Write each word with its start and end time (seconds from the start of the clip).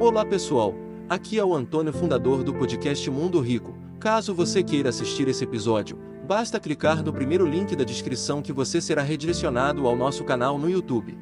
Olá 0.00 0.24
pessoal, 0.24 0.74
aqui 1.10 1.38
é 1.38 1.44
o 1.44 1.54
Antônio, 1.54 1.92
fundador 1.92 2.42
do 2.42 2.54
podcast 2.54 3.10
Mundo 3.10 3.38
Rico. 3.38 3.76
Caso 4.00 4.34
você 4.34 4.62
queira 4.62 4.88
assistir 4.88 5.28
esse 5.28 5.44
episódio, 5.44 5.98
basta 6.26 6.58
clicar 6.58 7.04
no 7.04 7.12
primeiro 7.12 7.44
link 7.44 7.76
da 7.76 7.84
descrição 7.84 8.40
que 8.40 8.50
você 8.50 8.80
será 8.80 9.02
redirecionado 9.02 9.86
ao 9.86 9.94
nosso 9.94 10.24
canal 10.24 10.56
no 10.56 10.70
YouTube. 10.70 11.18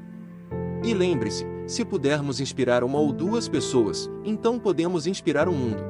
E 0.85 0.95
lembre-se, 0.95 1.45
se 1.67 1.85
pudermos 1.85 2.39
inspirar 2.39 2.85
uma 2.85 3.01
ou 3.01 3.13
duas 3.13 3.49
pessoas, 3.49 4.09
então 4.25 4.61
podemos 4.61 5.09
inspirar 5.09 5.49
o 5.49 5.53
mundo. 5.53 5.83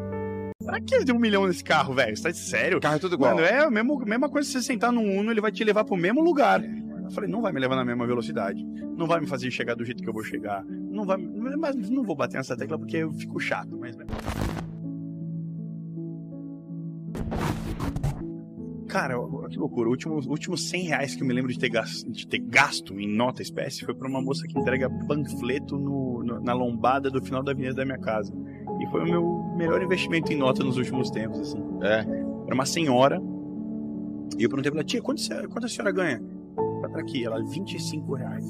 Pra 0.64 0.80
que 0.80 1.04
deu 1.04 1.14
um 1.14 1.18
milhão 1.18 1.46
nesse 1.46 1.62
carro, 1.62 1.92
velho? 1.92 2.16
Você 2.16 2.22
tá 2.22 2.30
de 2.30 2.38
sério? 2.38 2.78
O 2.78 2.80
carro 2.80 2.96
é 2.96 2.98
tudo 2.98 3.16
igual. 3.16 3.34
Mano, 3.34 3.46
é 3.46 3.64
a 3.64 3.70
mesma, 3.70 3.98
mesma 4.06 4.30
coisa 4.30 4.48
se 4.48 4.54
você 4.54 4.62
sentar 4.62 4.90
num 4.90 5.18
Uno, 5.18 5.30
ele 5.30 5.42
vai 5.42 5.52
te 5.52 5.62
levar 5.62 5.84
pro 5.84 5.94
mesmo 5.94 6.22
lugar. 6.22 6.62
Eu 7.08 7.14
falei, 7.14 7.30
não 7.30 7.40
vai 7.40 7.52
me 7.52 7.58
levar 7.58 7.74
na 7.74 7.84
mesma 7.84 8.06
velocidade. 8.06 8.62
Não 8.96 9.06
vai 9.06 9.18
me 9.18 9.26
fazer 9.26 9.50
chegar 9.50 9.74
do 9.74 9.82
jeito 9.84 10.02
que 10.02 10.08
eu 10.08 10.12
vou 10.12 10.22
chegar. 10.22 10.62
Não 10.64 11.06
vai. 11.06 11.16
Mas 11.16 11.88
não 11.88 12.04
vou 12.04 12.14
bater 12.14 12.36
nessa 12.36 12.54
tecla 12.54 12.78
porque 12.78 12.98
eu 12.98 13.12
fico 13.12 13.40
chato, 13.40 13.78
mas. 13.78 13.96
Cara, 18.88 19.14
que 19.48 19.58
loucura. 19.58 19.88
Últimos 19.88 20.26
últimos 20.26 20.68
100 20.68 20.82
reais 20.82 21.14
que 21.14 21.22
eu 21.22 21.26
me 21.26 21.32
lembro 21.32 21.50
de 21.50 21.58
ter 21.58 21.70
gasto, 21.70 22.10
de 22.10 22.26
ter 22.26 22.40
gasto 22.40 23.00
em 23.00 23.08
nota 23.08 23.40
espécie 23.40 23.86
foi 23.86 23.94
pra 23.94 24.06
uma 24.06 24.20
moça 24.20 24.46
que 24.46 24.58
entrega 24.58 24.90
panfleto 25.06 25.78
no, 25.78 26.22
no, 26.22 26.40
na 26.40 26.52
lombada 26.52 27.10
do 27.10 27.22
final 27.22 27.42
da 27.42 27.52
avenida 27.52 27.74
da 27.74 27.86
minha 27.86 27.98
casa. 27.98 28.34
E 28.80 28.86
foi 28.90 29.00
o 29.00 29.04
meu 29.04 29.54
melhor 29.56 29.82
investimento 29.82 30.30
em 30.30 30.36
nota 30.36 30.62
nos 30.62 30.76
últimos 30.76 31.10
tempos, 31.10 31.40
assim. 31.40 31.62
É. 31.82 32.00
Era 32.46 32.54
uma 32.54 32.66
senhora. 32.66 33.18
E 34.38 34.42
eu 34.42 34.50
perguntei 34.50 34.70
pra 34.70 34.80
ela, 34.80 34.84
tia, 34.84 35.00
quanto, 35.00 35.22
quanto 35.48 35.64
a 35.64 35.68
senhora 35.68 35.90
ganha? 35.90 36.37
Aqui, 37.00 37.24
ela, 37.24 37.42
25 37.42 38.14
reais. 38.14 38.44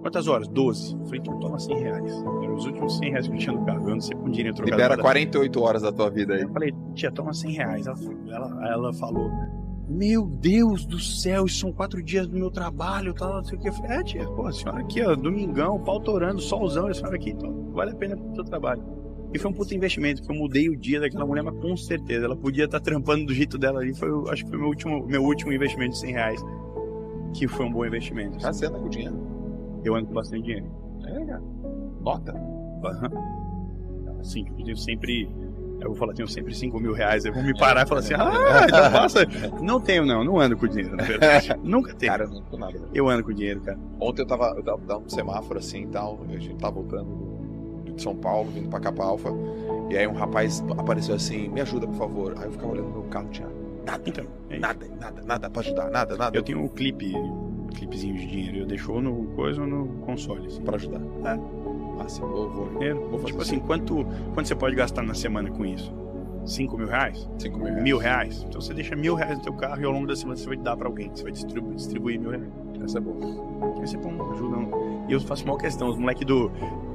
Quantas 0.00 0.28
horas? 0.28 0.46
12. 0.48 0.92
Eu 0.92 1.04
falei, 1.06 1.20
então 1.20 1.38
toma 1.40 1.58
100 1.58 1.78
reais. 1.78 2.12
Eram 2.42 2.54
os 2.54 2.66
últimos 2.66 2.98
100 2.98 3.10
reais 3.10 3.26
que 3.26 3.34
eu 3.34 3.38
tinha 3.38 3.56
no 3.56 3.64
carro. 3.64 3.88
Eu 3.88 3.94
não 3.94 4.00
sei 4.00 4.16
com 4.16 4.28
dinheiro 4.30 4.54
trocado. 4.54 4.82
Libera 4.82 5.00
48 5.00 5.62
horas 5.62 5.82
da 5.82 5.90
tua 5.90 6.10
vida 6.10 6.34
aí. 6.34 6.42
Eu 6.42 6.50
falei, 6.50 6.74
tia, 6.94 7.10
toma 7.10 7.32
100 7.32 7.52
reais. 7.52 7.86
Ela, 7.86 7.98
ela, 8.28 8.68
ela 8.68 8.92
falou, 8.92 9.30
meu 9.88 10.26
Deus 10.26 10.84
do 10.84 10.98
céu, 10.98 11.46
isso 11.46 11.60
são 11.60 11.72
quatro 11.72 12.02
dias 12.02 12.26
do 12.26 12.36
meu 12.36 12.50
trabalho, 12.50 13.14
tal, 13.14 13.36
não 13.36 13.44
sei 13.44 13.56
o 13.56 13.60
que. 13.60 13.68
Eu 13.68 13.72
falei, 13.72 13.98
é, 13.98 14.02
tia, 14.02 14.26
pô, 14.26 14.46
a 14.46 14.52
senhora 14.52 14.80
aqui, 14.80 15.02
ó, 15.02 15.14
domingão, 15.14 15.78
pau 15.82 16.00
torando, 16.00 16.40
solzão, 16.40 16.86
a 16.86 16.94
senhora 16.94 17.16
aqui, 17.16 17.30
então 17.30 17.70
vale 17.72 17.92
a 17.92 17.94
pena 17.94 18.16
pro 18.16 18.34
seu 18.34 18.44
trabalho. 18.44 18.82
E 19.34 19.38
foi 19.38 19.50
um 19.50 19.54
puto 19.54 19.74
investimento, 19.74 20.22
que 20.22 20.30
eu 20.30 20.36
mudei 20.36 20.68
o 20.68 20.76
dia 20.76 21.00
daquela 21.00 21.26
mulher, 21.26 21.42
mas 21.42 21.56
com 21.60 21.76
certeza. 21.76 22.24
Ela 22.24 22.36
podia 22.36 22.66
estar 22.66 22.78
trampando 22.78 23.26
do 23.26 23.34
jeito 23.34 23.58
dela 23.58 23.80
ali. 23.80 23.92
Foi, 23.92 24.08
acho 24.30 24.44
que 24.44 24.50
foi 24.50 24.58
meu 24.60 24.68
último, 24.68 25.04
meu 25.06 25.24
último 25.24 25.52
investimento 25.52 25.94
de 25.94 25.98
100 25.98 26.12
reais. 26.12 26.44
Que 27.34 27.48
foi 27.48 27.66
um 27.66 27.72
bom 27.72 27.84
investimento. 27.84 28.40
Você 28.40 28.66
anda 28.66 28.78
com 28.78 28.88
dinheiro? 28.88 29.18
Eu 29.84 29.94
ando 29.94 30.06
com 30.06 30.14
bastante 30.14 30.44
dinheiro. 30.44 30.66
É, 31.04 31.24
cara. 31.26 31.42
Nota? 32.00 32.34
Assim, 34.20 34.46
eu 34.66 34.76
sempre. 34.76 35.28
Eu 35.80 35.88
vou 35.88 35.96
falar, 35.96 36.14
tenho 36.14 36.28
sempre 36.28 36.54
5 36.54 36.78
mil 36.80 36.92
reais. 36.94 37.26
Aí 37.26 37.32
vão 37.32 37.42
me 37.42 37.52
parar 37.58 37.84
e 37.84 37.88
falar 37.88 38.00
assim: 38.00 38.14
ah, 38.14 38.64
então 38.66 38.92
passa. 38.92 39.26
Não 39.60 39.80
tenho, 39.80 40.06
não. 40.06 40.24
Não 40.24 40.38
ando 40.40 40.56
com 40.56 40.66
dinheiro, 40.66 40.96
na 40.96 41.02
verdade. 41.02 41.54
Nunca 41.62 41.92
tenho. 41.94 42.12
Cara, 42.12 42.24
eu 42.24 42.30
não 42.30 42.42
tô 42.42 42.56
nada. 42.56 42.80
Eu 42.94 43.08
ando 43.08 43.24
com 43.24 43.32
dinheiro, 43.32 43.60
cara. 43.60 43.78
Ontem 44.00 44.22
eu 44.22 44.26
tava, 44.26 44.54
eu 44.56 44.62
tava 44.62 44.80
dando 44.86 45.04
um 45.04 45.08
semáforo 45.08 45.58
assim 45.58 45.82
e 45.82 45.86
tal. 45.88 46.20
A 46.28 46.32
gente 46.32 46.54
tava 46.56 46.76
voltando 46.76 47.34
de 47.94 48.00
São 48.00 48.14
Paulo, 48.16 48.50
vindo 48.50 48.68
pra 48.68 48.80
Capa 48.80 49.04
Alfa. 49.04 49.30
E 49.90 49.98
aí 49.98 50.06
um 50.06 50.14
rapaz 50.14 50.64
apareceu 50.78 51.14
assim: 51.14 51.48
me 51.48 51.60
ajuda, 51.60 51.86
por 51.86 51.96
favor. 51.96 52.34
Aí 52.38 52.44
eu 52.44 52.52
ficava 52.52 52.72
olhando 52.72 52.90
meu 52.90 53.02
carro, 53.04 53.28
tinha 53.30 53.48
nada. 53.84 54.02
Então, 54.06 54.24
é 54.50 54.58
nada, 54.58 54.86
nada, 55.00 55.22
nada 55.22 55.50
pra 55.50 55.60
ajudar, 55.60 55.90
nada, 55.90 56.16
nada. 56.16 56.36
Eu 56.36 56.42
tenho 56.42 56.60
um 56.60 56.68
clipe, 56.68 57.14
um 57.16 57.68
clipezinho 57.68 58.16
de 58.16 58.26
dinheiro. 58.26 58.58
Eu 58.58 58.66
deixo 58.66 59.00
no 59.00 59.26
coisa 59.34 59.60
ou 59.60 59.66
no 59.66 59.86
console, 60.04 60.46
assim. 60.46 60.62
Pra 60.62 60.76
ajudar. 60.76 61.00
É. 61.00 61.38
Ah, 62.00 62.08
sim, 62.08 62.20
vou, 62.22 62.50
vou, 62.50 62.66
vou 62.66 63.18
fazer 63.18 63.26
Tipo 63.26 63.42
assim, 63.42 63.58
quanto, 63.60 64.04
quanto 64.34 64.48
você 64.48 64.54
pode 64.54 64.74
gastar 64.74 65.02
na 65.02 65.14
semana 65.14 65.50
com 65.50 65.64
isso? 65.64 65.92
5 66.44 66.76
mil 66.76 66.86
reais? 66.86 67.28
5 67.38 67.56
mil 67.56 67.66
reais. 67.66 67.82
Mil 67.82 67.98
reais? 67.98 68.46
Então 68.48 68.60
você 68.60 68.74
deixa 68.74 68.94
mil 68.94 69.14
reais 69.14 69.38
no 69.38 69.44
teu 69.44 69.54
carro 69.54 69.80
e 69.80 69.84
ao 69.84 69.92
longo 69.92 70.06
da 70.06 70.14
semana 70.14 70.36
você 70.36 70.46
vai 70.46 70.56
dar 70.56 70.76
pra 70.76 70.88
alguém. 70.88 71.10
Você 71.14 71.22
vai 71.22 71.32
distribuir, 71.32 71.74
distribuir 71.74 72.20
mil 72.20 72.30
reais. 72.30 72.52
Essa 72.84 72.98
é 72.98 73.00
boa. 73.00 73.16
Aí 73.80 73.86
você 73.86 73.96
põe, 73.96 74.12
ajuda. 74.12 74.56
E 75.08 75.12
eu 75.12 75.20
faço 75.20 75.46
mal 75.46 75.56
questão. 75.56 75.88
Os 75.88 75.96
moleques 75.96 76.26
do, 76.26 76.50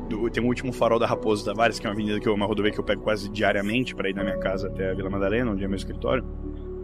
do. 0.08 0.30
Tem 0.30 0.44
o 0.44 0.48
último 0.48 0.72
farol 0.72 1.00
da 1.00 1.08
Raposo 1.08 1.44
Tavares, 1.44 1.80
que 1.80 1.88
é 1.88 1.90
uma 1.90 1.96
avenida 1.96 2.20
que 2.20 2.28
eu, 2.28 2.34
uma 2.34 2.46
rodovia 2.46 2.72
que 2.72 2.80
eu 2.80 2.84
pego 2.84 3.02
quase 3.02 3.30
diariamente 3.30 3.96
pra 3.96 4.10
ir 4.10 4.14
da 4.14 4.24
minha 4.24 4.38
casa 4.38 4.68
até 4.68 4.92
a 4.92 4.94
Vila 4.94 5.10
Madalena, 5.10 5.52
onde 5.52 5.64
é 5.64 5.68
meu 5.68 5.78
escritório. 5.78 6.24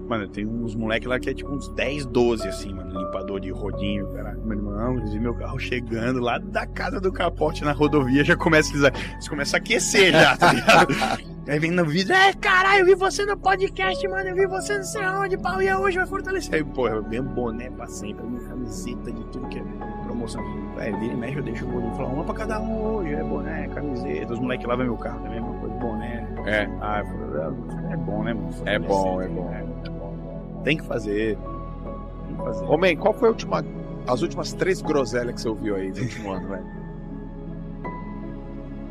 Mano, 0.08 0.28
tem 0.28 0.46
uns 0.46 0.76
moleques 0.76 1.08
lá 1.08 1.20
que 1.20 1.30
é 1.30 1.34
tipo 1.34 1.52
uns 1.52 1.68
10, 1.70 2.06
12, 2.06 2.48
assim, 2.48 2.74
mano. 2.74 3.00
Limpador 3.00 3.40
de 3.40 3.50
rodinho, 3.50 4.08
caralho. 4.14 4.40
Meu 4.46 4.58
irmão, 4.58 4.98
eles 4.98 5.10
viram 5.10 5.24
meu 5.24 5.36
carro 5.36 5.60
chegando 5.60 6.20
lá 6.20 6.38
da 6.38 6.68
casa 6.68 7.00
do 7.00 7.12
capote 7.12 7.64
na 7.64 7.72
rodovia, 7.72 8.24
já 8.24 8.36
começa 8.36 8.72
a, 8.76 8.92
eles 9.14 9.28
começam 9.28 9.58
a 9.58 9.60
aquecer 9.60 10.12
já, 10.12 10.38
tá 10.38 10.54
ligado? 10.54 10.94
Aí 11.48 11.60
vem 11.60 11.70
no 11.70 11.86
vídeo, 11.86 12.12
é, 12.12 12.34
caralho, 12.34 12.82
eu 12.82 12.86
vi 12.88 12.96
você 12.96 13.24
no 13.24 13.38
podcast, 13.38 14.08
mano, 14.08 14.30
eu 14.30 14.36
vi 14.36 14.48
você 14.48 14.78
não 14.78 14.84
sei 14.84 15.04
aonde, 15.04 15.38
pau, 15.38 15.62
e 15.62 15.72
hoje 15.72 15.98
vai 15.98 16.08
fortalecer. 16.08 16.56
Aí, 16.56 16.64
porra, 16.64 16.96
eu 16.96 17.04
ganho 17.04 17.22
boné 17.22 17.70
pra 17.70 17.86
sempre, 17.86 18.26
minha 18.26 18.42
camiseta 18.50 19.12
de 19.12 19.24
tudo 19.26 19.48
que 19.50 19.60
é 19.60 19.64
promoção. 20.04 20.44
É, 20.80 20.92
vira 20.92 21.14
e 21.14 21.16
mexe, 21.16 21.38
eu 21.38 21.44
deixo 21.44 21.66
o 21.66 21.68
boné, 21.68 21.96
falar 21.96 22.10
uma 22.10 22.24
pra 22.24 22.34
cada 22.34 22.60
um 22.60 22.96
hoje, 22.96 23.14
é 23.14 23.24
boné, 23.24 23.68
camiseta. 23.68 24.34
Os 24.34 24.40
moleques 24.40 24.66
lavam 24.66 24.86
meu 24.86 24.98
carro 24.98 25.20
também, 25.20 25.40
mesma 25.40 25.60
coisa, 25.60 25.76
boné. 25.76 26.28
É. 26.48 26.68
Ah, 26.82 27.00
eu 27.00 27.06
falo, 27.06 27.92
é 27.92 27.98
bom, 27.98 28.24
né, 28.24 28.34
mano? 28.34 28.50
É 28.66 28.80
bom, 28.80 29.22
é 29.22 29.28
bom. 29.28 29.54
É, 29.54 29.60
é 29.60 29.64
bom. 29.64 29.65
Tem 30.66 30.76
que 30.76 30.86
fazer. 30.86 31.38
Tem 32.28 32.36
que 32.36 32.44
fazer. 32.44 32.66
Ô, 32.66 32.78
man, 32.78 32.96
qual 32.98 33.14
foi 33.14 33.30
a 33.30 33.32
última, 33.32 33.64
as 34.06 34.22
últimas 34.22 34.52
três 34.52 34.82
groselhas 34.82 35.36
que 35.36 35.42
você 35.42 35.48
ouviu 35.48 35.76
aí 35.76 35.92
no 35.92 36.02
último 36.02 36.32
ano, 36.34 36.50
velho? 36.50 36.66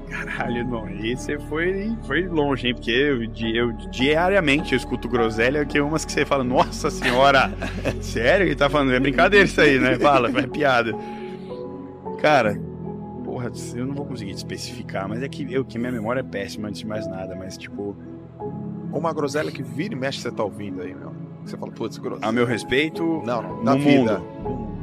Caralho, 0.08 0.58
irmão, 0.58 0.88
esse 1.02 1.36
foi, 1.40 1.92
foi 2.06 2.26
longe, 2.28 2.68
hein? 2.68 2.74
Porque 2.74 2.92
eu, 2.92 3.24
eu 3.24 3.72
diariamente 3.90 4.72
eu 4.72 4.76
escuto 4.76 5.08
groselha, 5.08 5.66
que 5.66 5.76
é 5.76 5.82
umas 5.82 6.04
que 6.04 6.12
você 6.12 6.24
fala, 6.24 6.44
nossa 6.44 6.88
senhora, 6.88 7.52
sério 8.00 8.46
que 8.46 8.54
tá 8.54 8.70
falando? 8.70 8.92
É 8.92 9.00
brincadeira 9.00 9.44
isso 9.44 9.60
aí, 9.60 9.78
né? 9.78 9.98
Fala, 9.98 10.30
é 10.30 10.46
piada. 10.46 10.92
Cara, 12.20 12.56
porra, 13.24 13.50
eu 13.74 13.86
não 13.86 13.94
vou 13.94 14.06
conseguir 14.06 14.32
te 14.32 14.38
especificar, 14.38 15.08
mas 15.08 15.22
é 15.22 15.28
que, 15.28 15.52
eu, 15.52 15.64
que 15.64 15.78
minha 15.78 15.92
memória 15.92 16.20
é 16.20 16.22
péssima 16.22 16.68
antes 16.68 16.80
de 16.80 16.86
mais 16.86 17.06
nada, 17.08 17.34
mas 17.34 17.58
tipo, 17.58 17.96
Uma 18.92 19.12
groselha 19.12 19.50
que 19.50 19.62
vira 19.62 19.94
e 19.94 19.96
mexe 19.96 20.20
você 20.20 20.30
tá 20.30 20.44
ouvindo 20.44 20.80
aí, 20.80 20.94
meu. 20.94 21.23
Que 21.44 21.50
Você 21.50 21.56
fala, 21.56 21.72
putz, 21.72 21.98
groselha. 21.98 22.26
a 22.28 22.32
meu 22.32 22.46
respeito, 22.46 23.22
Não, 23.24 23.42
não, 23.42 23.62
na 23.62 23.74
vida. 23.76 24.18
mundo. 24.18 24.74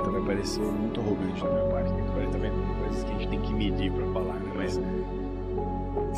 Então 0.00 0.12
vai 0.12 0.22
parecer 0.22 0.60
muito 0.60 1.00
arrogante 1.00 1.42
da 1.42 1.50
minha 1.50 1.64
parte, 1.70 1.90
né? 1.92 2.04
Vai 2.14 2.26
também 2.30 2.52
coisas 2.80 3.04
que 3.04 3.10
a 3.12 3.18
gente 3.18 3.28
tem 3.28 3.40
que 3.40 3.54
medir 3.54 3.90
pra 3.92 4.06
falar, 4.08 4.34
né? 4.34 4.52
Mas, 4.56 4.80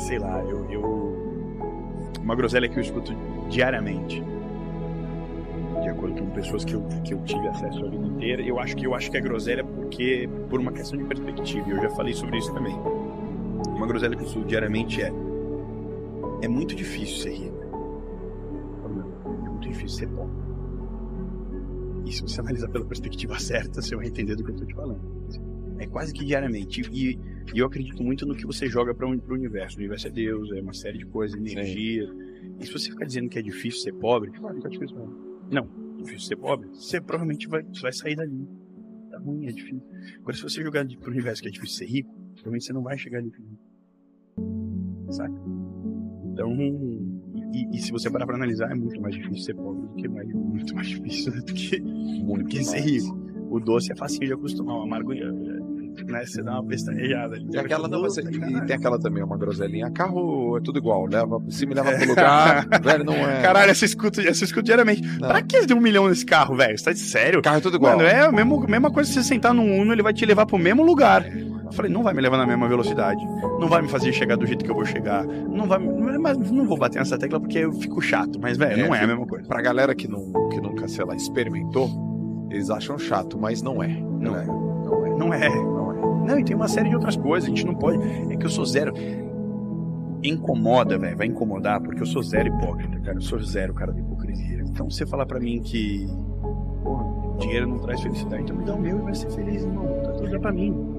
sei 0.01 0.19
lá, 0.19 0.41
eu, 0.43 0.65
eu... 0.69 1.17
Uma 2.21 2.35
groselha 2.35 2.67
que 2.67 2.77
eu 2.77 2.81
escuto 2.81 3.13
diariamente, 3.49 4.21
de 5.81 5.87
acordo 5.89 6.21
com 6.21 6.29
pessoas 6.31 6.65
que 6.65 6.73
eu, 6.73 6.83
que 7.05 7.13
eu 7.13 7.21
tive 7.23 7.47
acesso 7.47 7.85
a 7.85 7.89
vida 7.89 8.05
inteira, 8.05 8.41
eu 8.41 8.59
acho 8.59 8.75
que 8.75 8.85
eu 8.85 8.93
acho 8.93 9.09
que 9.09 9.15
é 9.15 9.21
groselha 9.21 9.63
porque 9.63 10.27
por 10.49 10.59
uma 10.59 10.73
questão 10.73 10.97
de 10.99 11.05
perspectiva, 11.05 11.69
e 11.69 11.71
eu 11.71 11.81
já 11.81 11.89
falei 11.91 12.13
sobre 12.13 12.37
isso 12.37 12.53
também. 12.53 12.75
Uma 13.69 13.87
groselha 13.87 14.13
que 14.17 14.23
eu 14.23 14.27
escuto 14.27 14.45
diariamente 14.45 15.01
é 15.01 15.09
é 16.41 16.47
muito 16.47 16.75
difícil 16.75 17.17
ser 17.17 17.31
rico. 17.31 17.57
É 19.25 19.49
muito 19.49 19.69
difícil 19.69 19.99
ser 19.99 20.07
pobre. 20.07 20.47
E 22.05 22.11
se 22.11 22.21
você 22.21 22.39
analisar 22.39 22.69
pela 22.69 22.85
perspectiva 22.85 23.37
certa, 23.39 23.81
você 23.81 23.95
vai 23.95 24.07
entender 24.07 24.35
do 24.35 24.43
que 24.43 24.51
eu 24.51 24.55
estou 24.55 24.67
te 24.67 24.75
falando. 24.75 25.17
É 25.79 25.85
quase 25.85 26.13
que 26.13 26.25
diariamente. 26.25 26.81
E, 26.91 27.19
e 27.53 27.59
eu 27.59 27.65
acredito 27.65 28.03
muito 28.03 28.25
no 28.25 28.35
que 28.35 28.45
você 28.45 28.67
joga 28.67 28.93
para 28.93 29.07
o 29.07 29.11
universo. 29.29 29.77
O 29.77 29.79
universo 29.79 30.07
é 30.07 30.09
Deus, 30.09 30.51
é 30.51 30.61
uma 30.61 30.73
série 30.73 30.97
de 30.97 31.05
coisas, 31.05 31.39
energia. 31.39 32.07
E 32.59 32.65
se 32.65 32.71
você 32.71 32.89
ficar 32.89 33.05
dizendo 33.05 33.29
que 33.29 33.37
é 33.37 33.41
difícil 33.41 33.81
ser 33.81 33.93
pobre, 33.93 34.31
claro, 34.31 34.55
fica 34.55 34.69
difícil 34.69 34.97
mesmo. 34.97 35.15
Não, 35.51 35.69
é 35.99 36.01
difícil 36.01 36.27
ser 36.27 36.35
pobre, 36.35 36.67
você 36.69 36.99
provavelmente 36.99 37.47
vai, 37.47 37.63
você 37.63 37.81
vai 37.81 37.93
sair 37.93 38.15
dali. 38.15 38.47
Tá 39.11 39.19
ruim, 39.19 39.45
é 39.45 39.51
difícil. 39.51 39.83
Agora, 40.19 40.35
se 40.35 40.43
você 40.43 40.63
jogar 40.63 40.85
para 40.85 41.09
o 41.09 41.11
universo 41.11 41.41
que 41.41 41.47
é 41.47 41.51
difícil 41.51 41.77
ser 41.77 41.85
rico, 41.85 42.09
provavelmente 42.33 42.65
você 42.65 42.73
não 42.73 42.81
vai 42.81 42.97
chegar 42.97 43.19
ali. 43.19 43.31
Saca? 45.09 45.66
Então, 46.37 46.53
e, 47.51 47.75
e 47.75 47.79
se 47.79 47.91
você 47.91 48.11
parar 48.11 48.27
pra 48.27 48.35
analisar, 48.35 48.71
é 48.71 48.75
muito 48.75 49.01
mais 49.01 49.15
difícil 49.15 49.43
ser 49.43 49.55
pobre 49.55 49.87
do 49.87 49.95
que 49.95 50.07
mais, 50.07 50.31
muito 50.31 50.75
mais 50.75 50.87
difícil 50.87 51.31
do 51.31 51.53
que, 51.53 51.79
do 51.79 52.45
que 52.45 52.63
ser 52.63 52.79
rico. 52.79 53.17
O 53.49 53.59
doce 53.59 53.91
é 53.91 53.95
facinho 53.95 54.27
de 54.27 54.33
acostumar, 54.33 54.77
o 54.77 54.81
amargo 54.83 55.13
né, 55.13 56.25
você 56.25 56.43
dá 56.43 56.51
uma 56.53 56.63
pestanejada 56.65 57.35
ali. 57.35 57.47
E 57.51 57.57
aquela 57.57 57.87
não, 57.87 58.01
você, 58.01 58.21
e 58.21 58.65
tem 58.65 58.75
aquela 58.75 58.99
também, 58.99 59.23
uma 59.23 59.37
groselinha. 59.37 59.89
Carro 59.89 60.57
é 60.57 60.61
tudo 60.61 60.77
igual, 60.77 61.07
leva, 61.07 61.41
se 61.49 61.65
me 61.65 61.73
leva 61.73 61.91
pro 61.97 62.07
lugar, 62.07 62.67
velho, 62.83 63.03
não 63.03 63.15
é. 63.15 63.41
Caralho, 63.41 63.71
essa 63.71 63.85
escuta, 63.85 64.21
essa 64.21 64.43
escuta 64.43 64.63
diariamente. 64.63 65.01
Não. 65.01 65.27
Pra 65.27 65.41
que 65.41 65.65
deu 65.65 65.77
um 65.77 65.81
milhão 65.81 66.07
nesse 66.07 66.25
carro, 66.25 66.55
velho? 66.55 66.77
Você 66.77 66.85
tá 66.85 66.91
de 66.91 66.99
sério? 66.99 67.41
Carro 67.41 67.57
é 67.57 67.61
tudo 67.61 67.77
igual. 67.77 67.97
Mano, 67.97 68.07
é 68.07 68.25
a 68.25 68.31
mesma, 68.31 68.67
mesma 68.67 68.91
coisa 68.91 69.09
se 69.09 69.15
você 69.15 69.23
sentar 69.23 69.53
num 69.55 69.81
Uno, 69.81 69.91
ele 69.91 70.03
vai 70.03 70.13
te 70.13 70.25
levar 70.25 70.45
pro 70.45 70.59
mesmo 70.59 70.83
lugar. 70.83 71.25
Eu 71.67 71.73
falei, 71.73 71.91
não 71.91 72.01
vai 72.01 72.13
me 72.13 72.21
levar 72.21 72.37
na 72.37 72.47
mesma 72.47 72.67
velocidade. 72.67 73.23
Não 73.59 73.67
vai 73.67 73.81
me 73.81 73.89
fazer 73.89 74.13
chegar 74.13 74.37
do 74.37 74.45
jeito 74.45 74.63
que 74.63 74.71
eu 74.71 74.75
vou 74.75 74.85
chegar. 74.85 75.25
Não 75.25 75.67
vai. 75.67 75.79
Mas 75.79 76.37
não 76.49 76.65
vou 76.65 76.77
bater 76.77 76.99
nessa 76.99 77.17
tecla 77.17 77.39
porque 77.39 77.59
eu 77.59 77.73
fico 77.73 78.01
chato. 78.01 78.39
Mas, 78.41 78.57
velho, 78.57 78.81
É, 78.81 78.87
não 78.87 78.95
é 78.95 79.03
a 79.03 79.07
mesma 79.07 79.27
coisa. 79.27 79.47
Pra 79.47 79.61
galera 79.61 79.93
que, 79.93 80.07
não, 80.07 80.49
que 80.49 80.61
nunca, 80.61 80.87
sei 80.87 81.03
lá, 81.03 81.13
experimentou, 81.15 81.89
eles 82.49 82.69
acham 82.69 82.97
chato, 82.97 83.37
mas 83.37 83.61
não 83.61 83.83
é. 83.83 83.87
Não 83.87 84.37
é. 84.37 84.45
Não 84.45 85.05
é. 85.05 85.09
Não 85.09 85.17
não 85.17 85.33
é. 85.33 85.49
Não, 85.49 85.91
é. 85.91 86.27
não, 86.27 86.39
e 86.39 86.43
tem 86.43 86.55
uma 86.55 86.67
série 86.67 86.89
de 86.89 86.95
outras 86.95 87.17
coisas, 87.17 87.47
a 87.47 87.49
gente 87.49 87.65
não 87.65 87.75
pode. 87.75 87.99
É 88.31 88.37
que 88.37 88.45
eu 88.45 88.49
sou 88.49 88.65
zero. 88.65 88.93
Incomoda, 90.23 90.97
velho, 90.97 91.17
vai 91.17 91.27
incomodar, 91.27 91.81
porque 91.81 92.01
eu 92.01 92.05
sou 92.05 92.23
zero 92.23 92.47
hipócrita, 92.47 92.99
cara. 93.01 93.17
Eu 93.17 93.21
sou 93.21 93.39
zero 93.39 93.73
cara 93.73 93.91
de 93.91 93.99
hipocrisia. 93.99 94.61
Então 94.61 94.89
você 94.89 95.05
falar 95.05 95.25
pra 95.25 95.39
mim 95.39 95.61
que 95.61 96.07
porra, 96.83 97.05
dinheiro 97.39 97.67
não 97.67 97.79
traz 97.79 98.01
felicidade, 98.01 98.43
então 98.43 98.55
me 98.55 98.63
dá 98.63 98.73
o 98.73 98.79
meu 98.79 98.97
e 98.99 99.01
vai 99.01 99.13
ser 99.13 99.29
feliz, 99.31 99.63
irmão. 99.63 99.85
Tá 100.03 100.11
tudo 100.13 100.39
pra 100.39 100.51
mim. 100.51 100.96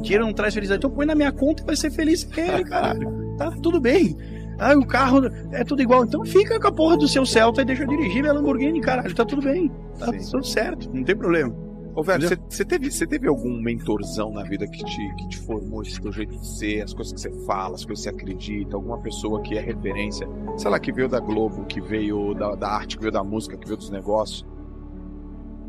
Dinheiro 0.00 0.26
não 0.26 0.32
traz 0.32 0.54
felicidade, 0.54 0.78
então 0.78 0.90
põe 0.90 1.06
na 1.06 1.14
minha 1.14 1.32
conta 1.32 1.62
e 1.62 1.66
vai 1.66 1.76
ser 1.76 1.90
feliz 1.90 2.28
ele, 2.36 2.64
caralho. 2.64 3.36
Tá 3.36 3.50
tudo 3.62 3.80
bem. 3.80 4.16
Ah, 4.58 4.76
o 4.76 4.86
carro 4.86 5.26
é 5.52 5.64
tudo 5.64 5.82
igual. 5.82 6.04
Então 6.04 6.24
fica 6.24 6.60
com 6.60 6.68
a 6.68 6.72
porra 6.72 6.96
do 6.96 7.08
seu 7.08 7.26
Celta 7.26 7.62
e 7.62 7.64
deixa 7.64 7.82
eu 7.82 7.88
dirigir 7.88 8.22
minha 8.22 8.32
Lamborghini, 8.32 8.80
caralho. 8.80 9.14
Tá 9.14 9.24
tudo 9.24 9.42
bem. 9.42 9.70
Tá 9.98 10.06
Sim. 10.12 10.30
tudo 10.30 10.46
certo. 10.46 10.90
Não 10.92 11.02
tem 11.02 11.16
problema. 11.16 11.54
Ô, 11.96 12.02
velho, 12.02 12.28
você 12.48 12.64
teve, 12.64 12.90
teve 12.90 13.28
algum 13.28 13.60
mentorzão 13.60 14.32
na 14.32 14.42
vida 14.42 14.66
que 14.66 14.84
te, 14.84 15.14
que 15.14 15.28
te 15.28 15.38
formou 15.38 15.80
esse 15.80 16.00
teu 16.00 16.10
jeito 16.10 16.36
de 16.36 16.46
ser, 16.46 16.82
as 16.82 16.92
coisas 16.92 17.12
que 17.12 17.20
você 17.20 17.30
fala, 17.46 17.76
as 17.76 17.84
coisas 17.84 18.04
que 18.04 18.10
você 18.10 18.16
acredita, 18.16 18.74
alguma 18.74 18.98
pessoa 18.98 19.40
que 19.42 19.56
é 19.56 19.60
referência, 19.60 20.28
sei 20.56 20.70
lá, 20.72 20.80
que 20.80 20.90
veio 20.90 21.08
da 21.08 21.20
Globo, 21.20 21.64
que 21.66 21.80
veio 21.80 22.34
da, 22.34 22.56
da 22.56 22.68
arte, 22.68 22.96
que 22.96 23.02
veio 23.02 23.12
da 23.12 23.22
música, 23.22 23.56
que 23.56 23.64
veio 23.64 23.76
dos 23.76 23.90
negócios? 23.90 24.44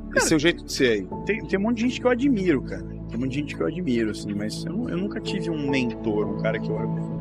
Cara, 0.09 0.17
esse 0.17 0.29
seu 0.29 0.39
jeito 0.39 0.65
de 0.65 0.73
ser 0.73 0.91
aí? 0.93 1.07
Tem, 1.27 1.45
tem 1.45 1.59
um 1.59 1.61
monte 1.61 1.77
de 1.77 1.83
gente 1.83 2.01
que 2.01 2.07
eu 2.07 2.11
admiro, 2.11 2.63
cara. 2.63 2.94
Tem 3.09 3.17
um 3.17 3.21
monte 3.21 3.31
de 3.31 3.39
gente 3.39 3.55
que 3.55 3.61
eu 3.61 3.67
admiro, 3.67 4.11
assim, 4.11 4.33
mas 4.33 4.65
eu, 4.65 4.89
eu 4.89 4.97
nunca 4.97 5.19
tive 5.21 5.49
um 5.49 5.69
mentor, 5.69 6.27
um 6.27 6.37
cara 6.41 6.59
que 6.59 6.69
eu 6.69 6.75
olho 6.75 7.15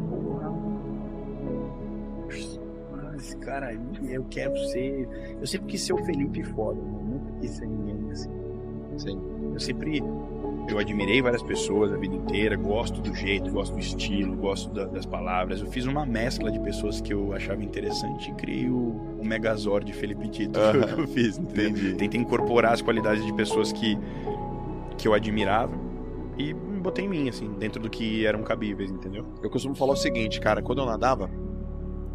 esse 3.25 3.37
cara 3.39 3.67
aí, 3.69 3.79
eu 4.11 4.25
quero 4.25 4.57
ser. 4.69 5.09
Eu 5.41 5.47
sempre 5.47 5.69
quis 5.69 5.81
ser 5.81 5.95
o 5.95 6.05
Felipe 6.05 6.43
foda, 6.43 6.81
nunca 6.81 7.33
quis 7.41 7.53
ser 7.53 7.67
ninguém 7.67 8.11
assim. 8.11 8.31
Sim. 8.99 9.19
Eu 9.53 9.61
sempre. 9.61 10.03
Eu 10.67 10.79
admirei 10.79 11.21
várias 11.21 11.43
pessoas 11.43 11.93
a 11.93 11.97
vida 11.97 12.15
inteira, 12.15 12.57
gosto 12.57 12.99
do 13.03 13.15
jeito, 13.15 13.51
gosto 13.51 13.75
do 13.75 13.81
estilo, 13.81 14.35
gosto 14.35 14.73
da, 14.73 14.87
das 14.87 15.05
palavras. 15.05 15.61
Eu 15.61 15.67
fiz 15.67 15.85
uma 15.85 16.07
mescla 16.07 16.51
de 16.51 16.59
pessoas 16.61 17.03
que 17.03 17.13
eu 17.13 17.35
achava 17.35 17.63
interessante 17.63 18.31
e 18.31 18.35
criei 18.35 18.71
o, 18.71 19.19
o 19.21 19.25
Megazord 19.27 19.85
de 19.85 19.93
Felipe 19.93 20.27
Tito, 20.29 20.59
uh 20.59 20.63
-huh. 20.73 20.95
que 20.95 21.01
eu 21.03 21.07
fiz. 21.09 21.37
Entendi. 21.39 21.95
Tentei 21.97 22.19
incorporar 22.19 22.73
as 22.73 22.81
qualidades 22.81 23.25
de 23.27 23.33
pessoas 23.35 23.73
que, 23.73 23.99
que 24.97 25.09
eu 25.09 25.15
admirava 25.15 25.73
e 26.37 26.53
botei 26.55 27.05
em 27.07 27.09
mim, 27.09 27.29
assim, 27.29 27.51
dentro 27.59 27.81
do 27.81 27.89
que 27.89 28.27
eram 28.27 28.43
cabíveis, 28.43 28.91
entendeu? 28.91 29.27
Eu 29.43 29.49
costumo 29.49 29.75
falar 29.75 29.93
o 29.93 29.97
seguinte, 29.97 30.41
cara, 30.41 30.63
quando 30.63 30.81
eu 30.81 30.87
nadava, 30.87 31.31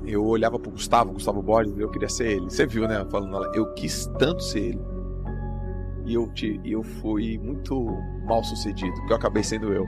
eu 0.06 0.24
olhava 0.24 0.60
pro 0.60 0.72
Gustavo, 0.72 1.12
Gustavo 1.14 1.42
Borges, 1.42 1.78
eu 1.78 1.90
queria 1.90 2.10
ser 2.10 2.28
ele. 2.34 2.50
Você 2.50 2.66
viu, 2.66 2.88
né? 2.88 3.06
Falando 3.12 3.31
lá, 3.31 3.52
eu 3.56 3.74
quis 3.74 4.06
tanto 4.20 4.44
ser 4.44 4.60
ele. 4.60 4.81
E 6.06 6.14
eu, 6.14 6.28
te, 6.34 6.60
eu 6.64 6.84
fui 6.84 7.38
muito 7.38 7.86
mal 8.26 8.44
sucedido, 8.44 8.94
porque 8.94 9.14
eu 9.14 9.18
acabei 9.18 9.44
sendo 9.44 9.74
eu. 9.74 9.86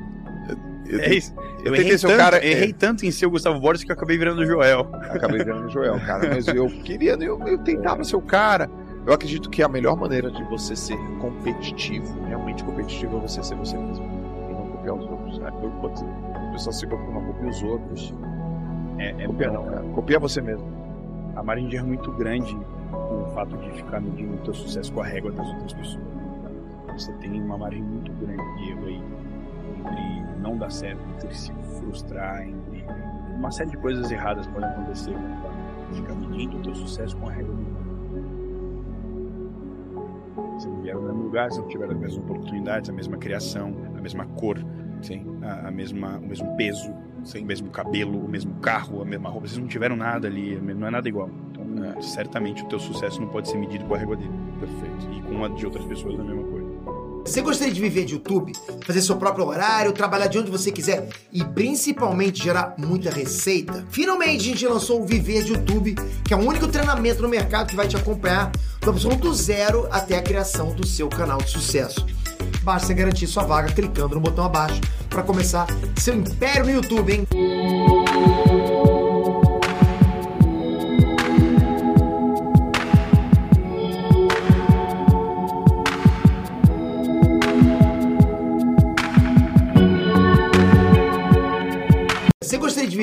Eu, 0.88 1.00
é 1.00 1.14
isso. 1.14 1.34
Eu, 1.64 1.74
eu 1.74 1.76
errei, 1.76 1.98
tanto, 1.98 2.18
cara, 2.18 2.46
errei 2.46 2.74
tanto 2.74 3.06
em 3.06 3.12
ser 3.12 3.26
o 3.26 3.32
Gustavo 3.32 3.60
Borges 3.60 3.84
que 3.84 3.92
eu 3.92 3.96
acabei 3.96 4.18
virando 4.18 4.42
o 4.42 4.46
Joel. 4.46 4.90
Acabei 4.94 5.40
virando 5.40 5.68
o 5.68 5.70
Joel, 5.70 6.00
cara. 6.02 6.28
Mas 6.28 6.48
eu 6.48 6.68
queria, 6.68 7.14
eu, 7.14 7.40
eu 7.48 7.58
tentava 7.60 8.04
ser 8.04 8.16
o 8.16 8.22
cara. 8.22 8.70
Eu 9.06 9.14
acredito 9.14 9.50
que 9.50 9.64
a 9.64 9.68
melhor 9.68 9.98
maneira 9.98 10.30
de 10.32 10.44
você 10.44 10.76
ser 10.76 10.98
competitivo, 11.20 12.24
realmente 12.26 12.64
competitivo, 12.64 13.18
é 13.18 13.20
você 13.22 13.42
ser 13.44 13.56
você 13.56 13.78
mesmo. 13.78 14.06
E 14.50 14.54
não 14.54 14.68
copiar 14.72 14.96
os 14.96 15.10
outros. 15.10 15.38
Né? 15.40 15.50
O 15.50 16.52
pessoal 16.52 16.74
se 16.74 16.86
copia, 16.86 17.10
não 17.10 17.26
copia 17.26 17.50
os 17.50 17.64
outros 17.64 18.14
é, 19.02 19.24
é 19.24 19.28
copia 19.28 19.52
não, 19.52 19.66
cara. 19.66 19.82
Copia 19.96 20.20
você 20.20 20.42
mesmo. 20.42 20.68
A 21.36 21.42
margem 21.42 21.68
de 21.68 21.76
erro 21.76 21.86
é 21.86 21.88
muito 21.88 22.12
grande 22.12 22.56
com 22.92 23.24
o 23.24 23.32
fato 23.34 23.58
de 23.58 23.72
ficar 23.72 24.00
medindo 24.00 24.36
o 24.36 24.38
teu 24.40 24.54
sucesso 24.54 24.94
com 24.94 25.02
a 25.02 25.06
régua 25.06 25.32
das 25.32 25.48
outras 25.48 25.74
pessoas. 25.74 26.04
Você 26.94 27.12
tem 27.14 27.42
uma 27.42 27.58
margem 27.58 27.82
muito 27.82 28.12
grande 28.14 28.58
de 28.58 28.70
erro 28.70 28.86
aí 28.86 29.04
entre 29.80 30.40
não 30.40 30.56
dar 30.58 30.72
certo, 30.72 31.02
entre 31.16 31.34
se 31.36 31.52
frustrar, 31.80 32.44
entre 32.44 32.86
uma 33.36 33.50
série 33.50 33.72
de 33.72 33.78
coisas 33.78 34.12
erradas 34.12 34.46
podem 34.48 34.70
acontecer 34.70 35.14
quando 35.14 35.96
ficar 35.96 36.14
medindo 36.14 36.58
o 36.58 36.62
teu 36.62 36.76
sucesso 36.76 37.18
com 37.18 37.28
a 37.28 37.32
régua 37.32 37.56
do 37.56 37.64
Você 37.64 37.91
não 40.68 40.82
vier 40.82 40.96
no 40.96 41.02
mesmo 41.02 41.24
lugar, 41.24 41.52
se 41.52 41.60
não 41.60 41.68
tiver 41.68 41.86
as 41.86 41.98
mesmas 41.98 42.18
oportunidades, 42.18 42.90
a 42.90 42.94
mesma 42.94 43.18
criação, 43.18 43.76
a 43.98 44.02
mesma 44.02 44.26
cor, 44.26 44.58
sim, 45.02 45.26
a, 45.42 45.68
a 45.68 45.72
mesma, 45.72 46.18
o 46.18 46.28
mesmo 46.28 46.56
peso, 46.56 46.94
sem 47.24 47.44
o 47.44 47.46
mesmo 47.46 47.70
cabelo, 47.70 48.24
o 48.24 48.28
mesmo 48.28 48.56
carro, 48.56 49.02
a 49.02 49.06
mesma 49.06 49.30
roupa, 49.30 49.48
vocês 49.48 49.60
não 49.60 49.68
tiveram 49.68 49.96
nada 49.96 50.28
ali, 50.28 50.60
não 50.60 50.88
é 50.88 50.92
nada 50.92 51.08
igual. 51.08 51.30
Então, 51.52 51.86
é. 51.86 52.02
certamente 52.02 52.64
o 52.64 52.68
teu 52.68 52.80
sucesso 52.80 53.22
não 53.22 53.28
pode 53.28 53.50
ser 53.50 53.58
medido 53.58 53.86
com 53.86 53.94
a 53.94 53.98
régua 53.98 54.16
dele. 54.16 54.34
Perfeito. 54.60 55.08
E 55.12 55.22
com 55.22 55.44
a 55.44 55.50
de 55.50 55.66
outras 55.66 55.86
pessoas 55.86 56.18
é 56.18 56.22
a 56.22 56.24
mesma 56.24 56.44
coisa. 56.44 56.72
Você 57.26 57.40
gostaria 57.42 57.72
de 57.72 57.80
viver 57.80 58.04
de 58.04 58.16
YouTube, 58.16 58.52
fazer 58.84 59.00
seu 59.02 59.16
próprio 59.16 59.46
horário, 59.46 59.92
trabalhar 59.92 60.26
de 60.26 60.40
onde 60.40 60.50
você 60.50 60.72
quiser 60.72 61.08
e 61.32 61.44
principalmente 61.44 62.44
gerar 62.44 62.74
muita 62.80 63.12
receita? 63.12 63.86
Finalmente 63.90 64.38
a 64.38 64.52
gente 64.52 64.68
lançou 64.68 65.02
o 65.02 65.06
Viver 65.06 65.44
de 65.44 65.54
YouTube, 65.54 65.96
que 66.26 66.34
é 66.34 66.38
o 66.38 66.40
único 66.40 66.68
treinamento 66.68 67.22
no 67.22 67.30
mercado 67.30 67.68
que 67.68 67.76
vai 67.76 67.88
te 67.88 67.96
acompanhar 67.96 68.52
do 68.82 68.90
absoluto 68.90 69.34
zero 69.34 69.88
até 69.92 70.18
a 70.18 70.22
criação 70.22 70.74
do 70.74 70.86
seu 70.86 71.08
canal 71.08 71.38
de 71.38 71.50
sucesso. 71.50 72.06
Basta 72.64 72.94
garantir 72.94 73.28
sua 73.28 73.44
vaga 73.44 73.72
clicando 73.72 74.16
no 74.16 74.22
botão 74.22 74.46
abaixo 74.46 74.82
para 75.10 75.24
começar 75.24 75.68
seu 75.98 76.16
império 76.16 76.66
no 76.66 76.72
YouTube, 76.72 77.14
hein? 77.14 78.01